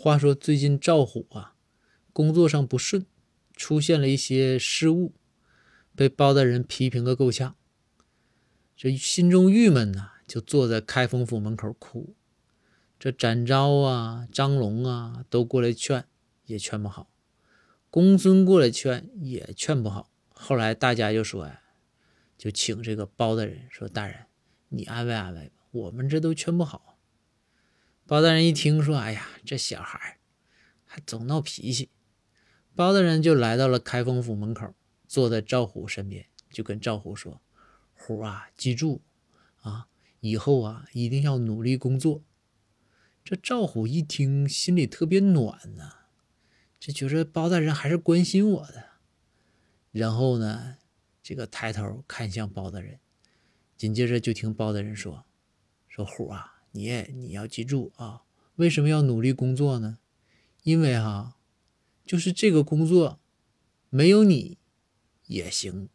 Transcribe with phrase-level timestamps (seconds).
[0.00, 1.56] 话说最近赵虎啊，
[2.12, 3.04] 工作上不顺，
[3.56, 5.12] 出现了一些失误，
[5.96, 7.56] 被包大人批评个够呛。
[8.76, 12.14] 这心中郁闷呐，就坐在开封府门口哭。
[12.96, 16.06] 这展昭啊、张龙啊都过来劝，
[16.46, 17.10] 也劝不好；
[17.90, 20.12] 公孙过来劝，也劝不好。
[20.28, 21.60] 后来大家就说呀，
[22.38, 24.26] 就请这个包大人说：“大人，
[24.68, 26.94] 你安慰安慰吧，我们这都劝不好。”
[28.08, 30.16] 包大人一听说，哎呀，这小孩
[30.86, 31.90] 还总闹脾气。
[32.74, 34.72] 包大人就来到了开封府门口，
[35.06, 37.42] 坐在赵虎身边，就跟赵虎说
[37.92, 39.02] ：“虎啊，记住
[39.60, 39.88] 啊，
[40.20, 42.22] 以后啊一定要努力工作。”
[43.22, 46.06] 这赵虎一听，心里特别暖呐，
[46.80, 48.84] 就觉着包大人还是关心我的。
[49.92, 50.78] 然后呢，
[51.22, 53.00] 这个抬头看向包大人，
[53.76, 55.26] 紧接着就听包大人说
[55.86, 58.22] ：“说虎啊。”你你要记住啊，
[58.56, 59.98] 为什么要努力工作呢？
[60.62, 61.36] 因为哈，
[62.04, 63.18] 就是这个工作
[63.90, 64.58] 没有你
[65.26, 65.88] 也行。